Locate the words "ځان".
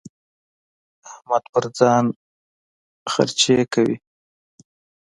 1.77-2.05